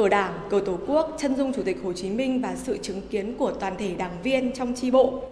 [0.00, 3.00] cờ đảng, cờ tổ quốc, chân dung Chủ tịch Hồ Chí Minh và sự chứng
[3.10, 5.22] kiến của toàn thể đảng viên trong tri bộ.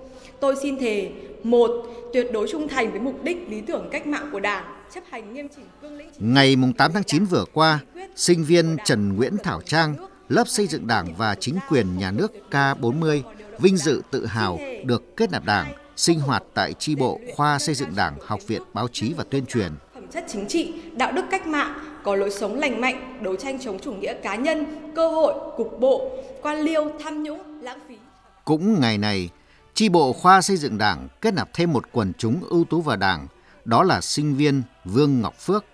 [0.40, 1.10] Tôi xin thề,
[1.42, 1.70] một,
[2.12, 5.34] tuyệt đối trung thành với mục đích lý tưởng cách mạng của Đảng, chấp hành
[5.34, 6.08] nghiêm chỉnh cương lĩnh.
[6.18, 7.80] Ngày 8 tháng 9 vừa qua,
[8.16, 9.94] sinh viên Trần Nguyễn Thảo Trang,
[10.28, 13.22] lớp xây dựng Đảng và chính quyền nhà nước K40
[13.58, 17.74] vinh dự tự hào được kết nạp Đảng, sinh hoạt tại tri bộ khoa xây
[17.74, 19.72] dựng Đảng, Học viện Báo chí và Tuyên truyền.
[19.94, 23.58] Phẩm chất chính trị, đạo đức cách mạng, có lối sống lành mạnh, đấu tranh
[23.60, 24.66] chống chủ nghĩa cá nhân,
[24.96, 26.10] cơ hội, cục bộ,
[26.42, 27.96] quan liêu, tham nhũng, lãng phí.
[28.44, 29.30] Cũng ngày này,
[29.74, 32.96] tri bộ khoa xây dựng Đảng kết nạp thêm một quần chúng ưu tú vào
[32.96, 33.26] Đảng,
[33.64, 35.64] đó là sinh viên Vương Ngọc Phước.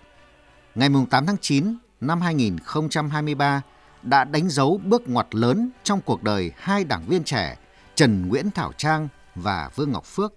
[0.75, 3.61] Ngày 8 tháng 9 năm 2023
[4.01, 7.57] đã đánh dấu bước ngoặt lớn trong cuộc đời hai đảng viên trẻ
[7.95, 10.33] Trần Nguyễn Thảo Trang và Vương Ngọc Phước.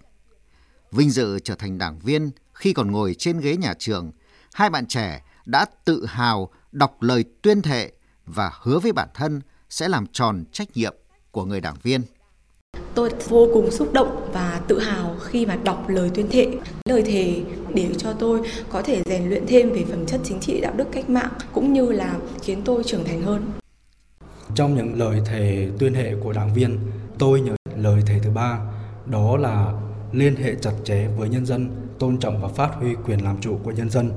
[0.91, 4.11] Vinh dự trở thành đảng viên khi còn ngồi trên ghế nhà trường,
[4.53, 7.91] hai bạn trẻ đã tự hào đọc lời tuyên thệ
[8.25, 10.95] và hứa với bản thân sẽ làm tròn trách nhiệm
[11.31, 12.01] của người đảng viên.
[12.95, 16.47] Tôi vô cùng xúc động và tự hào khi mà đọc lời tuyên thệ.
[16.85, 20.61] Lời thề để cho tôi có thể rèn luyện thêm về phẩm chất chính trị
[20.61, 23.51] đạo đức cách mạng cũng như là khiến tôi trưởng thành hơn.
[24.55, 26.79] Trong những lời thề tuyên thệ của đảng viên,
[27.19, 28.59] tôi nhớ lời thề thứ ba,
[29.05, 29.73] đó là
[30.11, 33.59] liên hệ chặt chẽ với nhân dân, tôn trọng và phát huy quyền làm chủ
[33.63, 34.11] của nhân dân.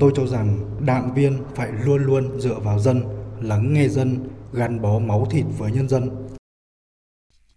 [0.00, 3.02] Tôi cho rằng đảng viên phải luôn luôn dựa vào dân,
[3.40, 6.28] lắng nghe dân, gắn bó máu thịt với nhân dân.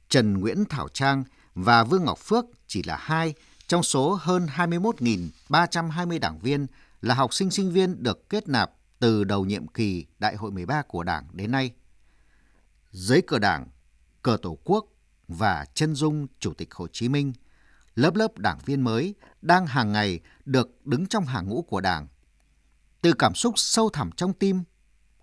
[0.10, 1.24] Trần Nguyễn Thảo Trang
[1.56, 3.34] và Vương Ngọc Phước chỉ là hai
[3.68, 6.68] trong số hơn 21.320 đảng viên
[7.02, 10.82] là học sinh sinh viên được kết nạp từ đầu nhiệm kỳ Đại hội 13
[10.82, 11.72] của Đảng đến nay.
[12.92, 13.68] Dưới cờ Đảng,
[14.22, 14.86] cờ Tổ quốc
[15.28, 17.34] và chân dung Chủ tịch Hồ Chí Minh,
[17.96, 22.08] lớp lớp đảng viên mới đang hàng ngày được đứng trong hàng ngũ của Đảng.
[23.06, 24.64] Từ cảm xúc sâu thẳm trong tim,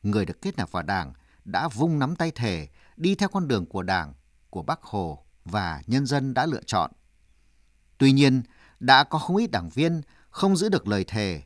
[0.03, 1.13] người được kết nạp vào Đảng
[1.45, 4.15] đã vung nắm tay thể đi theo con đường của Đảng,
[4.51, 6.91] của Bác Hồ và nhân dân đã lựa chọn.
[7.99, 8.43] Tuy nhiên,
[8.81, 10.01] đã có không ít đảng viên
[10.31, 11.43] không giữ được lời thề.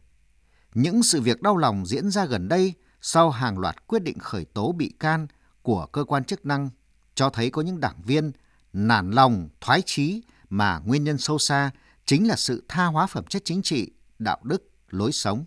[0.75, 4.45] Những sự việc đau lòng diễn ra gần đây sau hàng loạt quyết định khởi
[4.45, 5.27] tố bị can
[5.63, 6.71] của cơ quan chức năng
[7.15, 8.33] cho thấy có những đảng viên
[8.73, 11.71] nản lòng, thoái chí mà nguyên nhân sâu xa
[12.05, 15.45] chính là sự tha hóa phẩm chất chính trị, đạo đức, lối sống.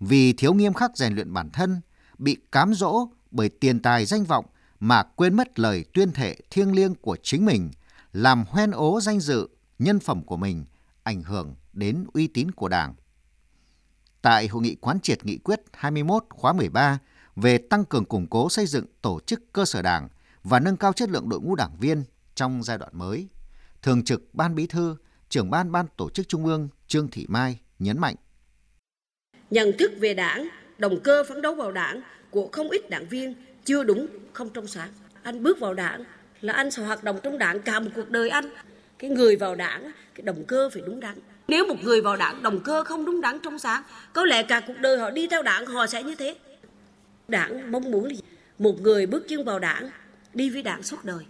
[0.00, 1.80] Vì thiếu nghiêm khắc rèn luyện bản thân,
[2.18, 4.46] bị cám dỗ bởi tiền tài danh vọng
[4.80, 7.70] mà quên mất lời tuyên thệ thiêng liêng của chính mình,
[8.12, 9.48] làm hoen ố danh dự,
[9.78, 10.64] nhân phẩm của mình,
[11.02, 12.94] ảnh hưởng đến uy tín của Đảng.
[14.22, 16.98] Tại hội nghị quán triệt nghị quyết 21 khóa 13
[17.36, 20.08] về tăng cường củng cố xây dựng tổ chức cơ sở Đảng
[20.42, 23.28] và nâng cao chất lượng đội ngũ đảng viên trong giai đoạn mới,
[23.82, 24.96] Thường trực Ban Bí thư,
[25.28, 28.16] trưởng ban Ban Tổ chức Trung ương Trương Thị Mai nhấn mạnh.
[29.56, 32.00] Nhận thức về đảng, động cơ phấn đấu vào đảng
[32.30, 33.34] của không ít đảng viên
[33.64, 34.88] chưa đúng, không trong sáng.
[35.22, 36.04] Anh bước vào đảng
[36.40, 38.50] là anh sẽ hoạt động trong đảng cả một cuộc đời anh.
[38.98, 39.82] Cái người vào đảng,
[40.14, 41.14] cái động cơ phải đúng đắn.
[41.48, 44.60] Nếu một người vào đảng động cơ không đúng đắn trong sáng, có lẽ cả
[44.66, 46.36] cuộc đời họ đi theo đảng họ sẽ như thế.
[47.28, 48.20] Đảng mong muốn là
[48.58, 49.90] một người bước chân vào đảng,
[50.34, 51.24] đi với đảng suốt đời.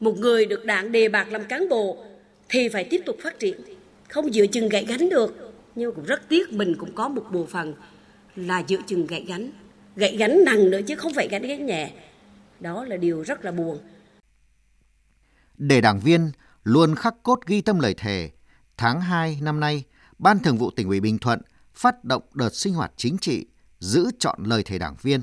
[0.00, 2.04] Một người được đảng đề bạt làm cán bộ
[2.48, 3.60] thì phải tiếp tục phát triển,
[4.08, 5.51] không dựa chừng gãy gánh được.
[5.74, 7.74] Nhưng cũng rất tiếc mình cũng có một bộ phận
[8.36, 9.50] là dự chừng gãy gánh
[9.96, 11.92] gãy gánh nặng nữa chứ không phải gánh gánh nhẹ.
[12.60, 13.78] Đó là điều rất là buồn.
[15.58, 16.30] Để đảng viên
[16.64, 18.30] luôn khắc cốt ghi tâm lời thề,
[18.76, 19.84] tháng 2 năm nay,
[20.18, 21.40] Ban Thường vụ tỉnh ủy Bình Thuận
[21.74, 23.46] phát động đợt sinh hoạt chính trị
[23.80, 25.20] giữ chọn lời thề đảng viên.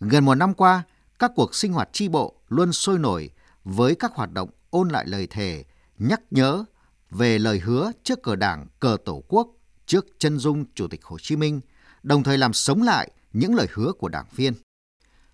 [0.00, 0.82] Gần một năm qua,
[1.18, 3.30] các cuộc sinh hoạt tri bộ luôn sôi nổi
[3.64, 5.64] với các hoạt động ôn lại lời thề,
[5.98, 6.64] nhắc nhớ
[7.10, 9.48] về lời hứa trước cờ đảng, cờ tổ quốc,
[9.88, 11.60] trước chân dung Chủ tịch Hồ Chí Minh,
[12.02, 14.54] đồng thời làm sống lại những lời hứa của đảng viên.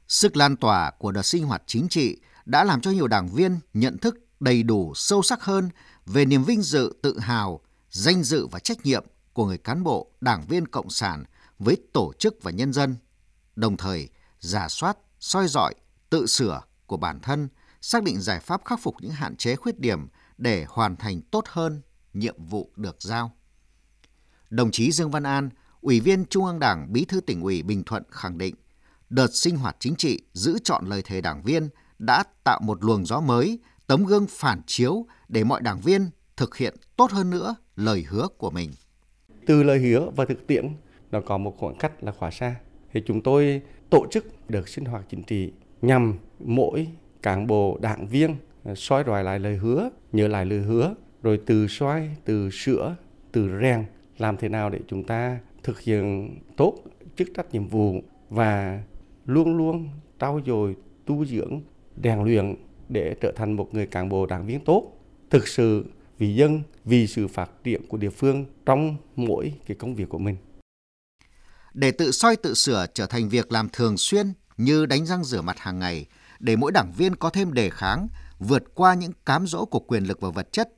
[0.09, 3.59] Sức lan tỏa của đợt sinh hoạt chính trị đã làm cho nhiều đảng viên
[3.75, 5.71] nhận thức đầy đủ sâu sắc hơn
[6.07, 10.11] về niềm vinh dự, tự hào, danh dự và trách nhiệm của người cán bộ,
[10.21, 11.25] đảng viên cộng sản
[11.59, 12.97] với tổ chức và nhân dân,
[13.57, 14.09] đồng thời
[14.41, 15.75] giả soát, soi dọi,
[16.11, 17.49] tự sửa của bản thân,
[17.81, 20.09] xác định giải pháp khắc phục những hạn chế khuyết điểm
[20.39, 21.83] để hoàn thành tốt hơn
[22.13, 23.33] nhiệm vụ được giao.
[24.55, 27.83] Đồng chí Dương Văn An, Ủy viên Trung ương Đảng, Bí thư tỉnh ủy Bình
[27.85, 28.55] Thuận khẳng định,
[29.11, 31.69] đợt sinh hoạt chính trị giữ chọn lời thề đảng viên
[31.99, 36.57] đã tạo một luồng gió mới, tấm gương phản chiếu để mọi đảng viên thực
[36.57, 38.71] hiện tốt hơn nữa lời hứa của mình.
[39.47, 40.69] Từ lời hứa và thực tiễn
[41.11, 42.55] nó có một khoảng cách là khá xa.
[42.93, 45.53] Thì chúng tôi tổ chức được sinh hoạt chính trị
[45.83, 46.89] nhằm mỗi
[47.23, 51.41] cán bộ đảng viên ờ, soi rọi lại lời hứa, nhớ lại lời hứa, rồi
[51.47, 52.97] từ soi, từ sửa,
[53.33, 53.85] từ rèn
[54.19, 56.75] làm thế nào để chúng ta thực hiện tốt
[57.17, 58.83] chức trách nhiệm vụ và
[59.27, 59.89] luôn luôn
[60.21, 60.77] trau dồi,
[61.07, 61.61] tu dưỡng,
[62.05, 62.55] rèn luyện
[62.89, 64.93] để trở thành một người cán bộ đảng viên tốt,
[65.31, 65.85] thực sự
[66.19, 70.19] vì dân, vì sự phát triển của địa phương trong mỗi cái công việc của
[70.19, 70.37] mình.
[71.75, 75.41] Để tự soi tự sửa trở thành việc làm thường xuyên như đánh răng rửa
[75.41, 76.07] mặt hàng ngày,
[76.39, 78.09] để mỗi đảng viên có thêm đề kháng,
[78.39, 80.69] vượt qua những cám dỗ của quyền lực và vật chất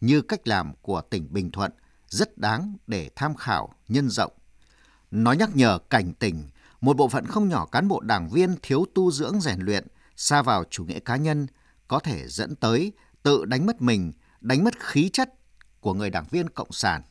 [0.00, 1.72] như cách làm của tỉnh Bình Thuận
[2.14, 4.32] rất đáng để tham khảo nhân rộng.
[5.10, 6.48] Nó nhắc nhở cảnh tỉnh
[6.80, 10.42] một bộ phận không nhỏ cán bộ đảng viên thiếu tu dưỡng rèn luyện, xa
[10.42, 11.46] vào chủ nghĩa cá nhân
[11.88, 15.34] có thể dẫn tới tự đánh mất mình, đánh mất khí chất
[15.80, 17.02] của người đảng viên cộng sản.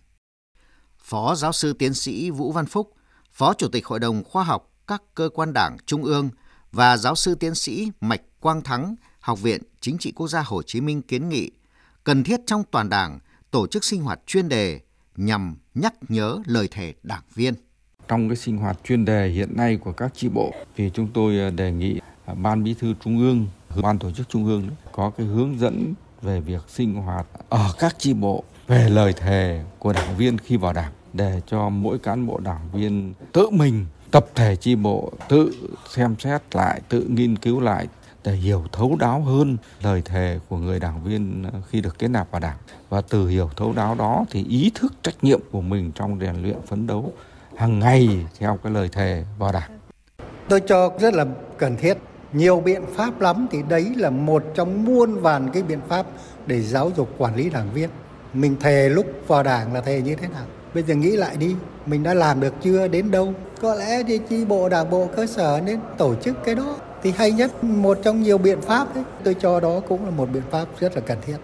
[0.98, 2.94] Phó giáo sư tiến sĩ Vũ Văn Phúc,
[3.32, 6.30] Phó Chủ tịch Hội đồng Khoa học các cơ quan đảng Trung ương
[6.72, 10.62] và giáo sư tiến sĩ Mạch Quang Thắng, Học viện Chính trị Quốc gia Hồ
[10.64, 11.52] Chí Minh kiến nghị
[12.04, 13.20] cần thiết trong toàn đảng
[13.52, 14.82] tổ chức sinh hoạt chuyên đề
[15.18, 17.54] nhằm nhắc nhớ lời thề đảng viên.
[18.08, 21.40] Trong cái sinh hoạt chuyên đề hiện nay của các chi bộ thì chúng tôi
[21.40, 23.48] à, đề nghị à, Ban Bí thư Trung ương,
[23.82, 27.96] Ban tổ chức Trung ương có cái hướng dẫn về việc sinh hoạt ở các
[28.00, 32.28] chi bộ về lời thề của đảng viên khi vào đảng để cho mỗi cán
[32.28, 35.52] bộ đảng viên tự mình tập thể chi bộ tự
[35.90, 37.88] xem xét lại, tự nghiên cứu lại
[38.24, 42.32] để hiểu thấu đáo hơn lời thề của người đảng viên khi được kết nạp
[42.32, 42.58] vào đảng
[42.90, 46.36] và từ hiểu thấu đáo đó thì ý thức trách nhiệm của mình trong rèn
[46.42, 47.14] luyện phấn đấu
[47.56, 49.80] hàng ngày theo cái lời thề vào đảng.
[50.50, 51.26] Tôi cho rất là
[51.58, 51.98] cần thiết
[52.34, 56.06] nhiều biện pháp lắm thì đấy là một trong muôn vàn cái biện pháp
[56.46, 57.90] để giáo dục quản lý đảng viên.
[58.34, 60.46] Mình thề lúc vào đảng là thề như thế nào?
[60.74, 61.56] Bây giờ nghĩ lại đi,
[61.86, 63.34] mình đã làm được chưa đến đâu?
[63.62, 67.12] Có lẽ thì chi bộ đảng bộ cơ sở nên tổ chức cái đó thì
[67.12, 70.44] hay nhất một trong nhiều biện pháp ấy, Tôi cho đó cũng là một biện
[70.52, 71.38] pháp rất là cần thiết.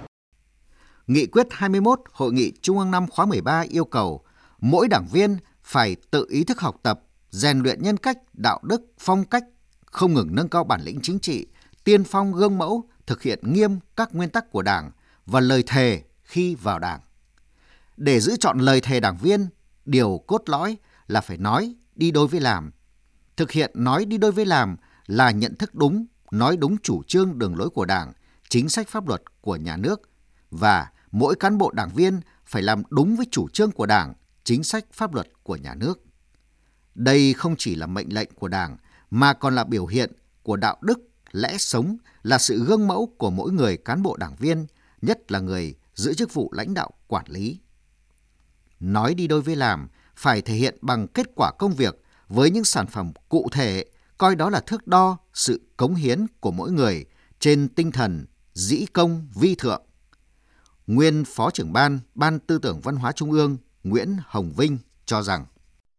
[1.07, 4.23] Nghị quyết 21 Hội nghị Trung ương năm khóa 13 yêu cầu
[4.59, 8.81] mỗi đảng viên phải tự ý thức học tập, rèn luyện nhân cách, đạo đức,
[8.99, 9.43] phong cách,
[9.85, 11.47] không ngừng nâng cao bản lĩnh chính trị,
[11.83, 14.91] tiên phong gương mẫu, thực hiện nghiêm các nguyên tắc của Đảng
[15.25, 16.99] và lời thề khi vào Đảng.
[17.97, 19.47] Để giữ chọn lời thề đảng viên,
[19.85, 20.77] điều cốt lõi
[21.07, 22.71] là phải nói đi đôi với làm.
[23.37, 24.77] Thực hiện nói đi đôi với làm
[25.09, 28.13] là nhận thức đúng, nói đúng chủ trương đường lối của Đảng,
[28.49, 30.09] chính sách pháp luật của nhà nước
[30.51, 34.13] và mỗi cán bộ đảng viên phải làm đúng với chủ trương của Đảng,
[34.43, 35.99] chính sách pháp luật của nhà nước.
[36.95, 38.77] Đây không chỉ là mệnh lệnh của Đảng
[39.09, 40.11] mà còn là biểu hiện
[40.43, 40.99] của đạo đức,
[41.31, 44.65] lẽ sống, là sự gương mẫu của mỗi người cán bộ đảng viên,
[45.01, 47.59] nhất là người giữ chức vụ lãnh đạo quản lý.
[48.79, 52.63] Nói đi đôi với làm phải thể hiện bằng kết quả công việc với những
[52.63, 53.85] sản phẩm cụ thể,
[54.19, 57.05] coi đó là thước đo sự cống hiến của mỗi người
[57.39, 59.81] trên tinh thần dĩ công vi thượng.
[60.87, 65.21] Nguyên Phó trưởng ban Ban Tư tưởng Văn hóa Trung ương Nguyễn Hồng Vinh cho
[65.21, 65.45] rằng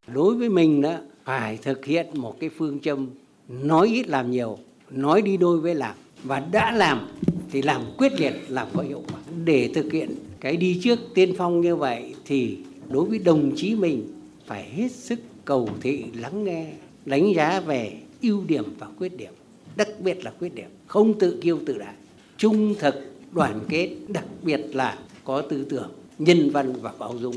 [0.06, 3.10] Đối với mình đó, phải thực hiện một cái phương châm
[3.48, 4.58] nói ít làm nhiều,
[4.90, 7.08] nói đi đôi với làm và đã làm
[7.50, 9.20] thì làm quyết liệt, làm có hiệu quả.
[9.44, 12.58] Để thực hiện cái đi trước tiên phong như vậy thì
[12.88, 16.72] đối với đồng chí mình phải hết sức cầu thị lắng nghe,
[17.04, 19.32] đánh giá về ưu điểm và khuyết điểm,
[19.76, 21.94] đặc biệt là khuyết điểm, không tự kiêu tự đại,
[22.36, 22.94] trung thực,
[23.32, 27.36] đoàn kết, đặc biệt là có tư tưởng, nhân văn và bao dung.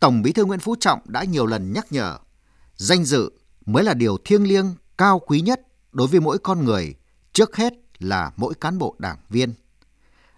[0.00, 2.18] Tổng Bí thư Nguyễn Phú Trọng đã nhiều lần nhắc nhở,
[2.76, 3.30] danh dự
[3.66, 5.60] mới là điều thiêng liêng, cao quý nhất
[5.92, 6.94] đối với mỗi con người,
[7.32, 9.54] trước hết là mỗi cán bộ đảng viên.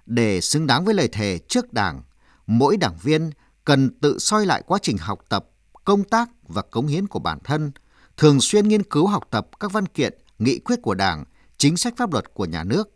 [0.07, 2.03] Để xứng đáng với lời thề trước Đảng,
[2.47, 3.31] mỗi đảng viên
[3.65, 5.51] cần tự soi lại quá trình học tập,
[5.85, 7.73] công tác và cống hiến của bản thân,
[8.21, 11.25] thường xuyên nghiên cứu học tập các văn kiện, nghị quyết của Đảng,
[11.59, 12.89] chính sách pháp luật của nhà nước,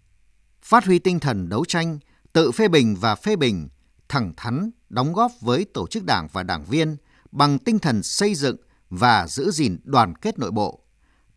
[0.62, 1.98] phát huy tinh thần đấu tranh,
[2.32, 3.68] tự phê bình và phê bình,
[4.08, 6.96] thẳng thắn đóng góp với tổ chức đảng và đảng viên
[7.32, 8.56] bằng tinh thần xây dựng
[8.90, 10.80] và giữ gìn đoàn kết nội bộ.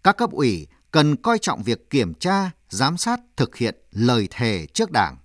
[0.04, 4.68] Các cấp ủy cần coi trọng việc kiểm tra, giám sát thực hiện lời thề
[4.74, 5.18] trước đảng.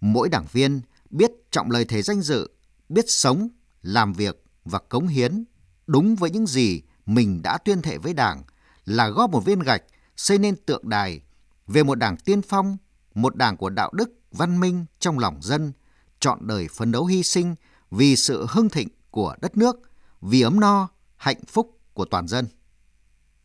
[0.00, 2.50] Mỗi đảng viên biết trọng lời thề danh dự,
[2.88, 3.48] biết sống,
[3.82, 5.44] làm việc và cống hiến
[5.86, 8.42] đúng với những gì mình đã tuyên thệ với đảng
[8.84, 9.82] là góp một viên gạch
[10.16, 11.20] xây nên tượng đài
[11.66, 12.76] về một đảng tiên phong,
[13.14, 15.72] một đảng của đạo đức, văn minh trong lòng dân,
[16.20, 17.54] chọn đời phấn đấu hy sinh
[17.90, 19.76] vì sự hưng thịnh của đất nước,
[20.20, 22.46] vì ấm no, hạnh phúc của toàn dân.